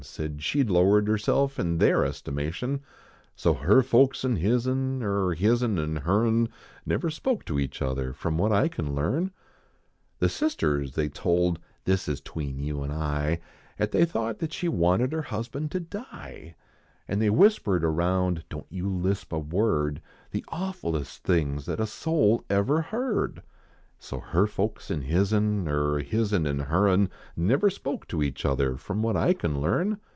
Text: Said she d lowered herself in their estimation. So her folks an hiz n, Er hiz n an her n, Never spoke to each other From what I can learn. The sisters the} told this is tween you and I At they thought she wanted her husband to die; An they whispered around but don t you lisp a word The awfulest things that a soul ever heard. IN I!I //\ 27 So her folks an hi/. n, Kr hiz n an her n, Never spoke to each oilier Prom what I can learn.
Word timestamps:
Said 0.03 0.41
she 0.41 0.63
d 0.63 0.69
lowered 0.73 1.07
herself 1.07 1.59
in 1.59 1.77
their 1.77 2.03
estimation. 2.03 2.81
So 3.35 3.53
her 3.53 3.83
folks 3.83 4.23
an 4.23 4.37
hiz 4.37 4.67
n, 4.67 5.01
Er 5.03 5.35
hiz 5.35 5.61
n 5.61 5.77
an 5.77 5.97
her 5.97 6.25
n, 6.25 6.49
Never 6.87 7.11
spoke 7.11 7.45
to 7.45 7.59
each 7.59 7.83
other 7.83 8.11
From 8.11 8.35
what 8.35 8.51
I 8.51 8.67
can 8.67 8.95
learn. 8.95 9.29
The 10.17 10.27
sisters 10.27 10.93
the} 10.95 11.07
told 11.07 11.59
this 11.85 12.07
is 12.07 12.19
tween 12.19 12.59
you 12.59 12.81
and 12.81 12.91
I 12.91 13.41
At 13.77 13.91
they 13.91 14.03
thought 14.05 14.37
she 14.51 14.67
wanted 14.67 15.11
her 15.11 15.21
husband 15.21 15.69
to 15.73 15.79
die; 15.79 16.55
An 17.07 17.19
they 17.19 17.29
whispered 17.29 17.83
around 17.85 18.37
but 18.37 18.49
don 18.49 18.61
t 18.63 18.75
you 18.75 18.89
lisp 18.89 19.31
a 19.31 19.37
word 19.37 20.01
The 20.31 20.43
awfulest 20.47 21.19
things 21.21 21.67
that 21.67 21.79
a 21.79 21.85
soul 21.85 22.43
ever 22.49 22.81
heard. 22.81 22.87
IN 23.43 23.43
I!I 23.43 24.09
//\ 24.09 24.09
27 24.09 24.27
So 24.27 24.31
her 24.31 24.47
folks 24.47 24.89
an 24.89 25.01
hi/. 25.03 25.35
n, 25.37 25.63
Kr 25.65 25.99
hiz 25.99 26.33
n 26.33 26.47
an 26.47 26.57
her 26.57 26.87
n, 26.87 27.07
Never 27.37 27.69
spoke 27.69 28.07
to 28.07 28.23
each 28.23 28.41
oilier 28.41 28.75
Prom 28.83 29.03
what 29.03 29.15
I 29.15 29.33
can 29.35 29.61
learn. 29.61 29.99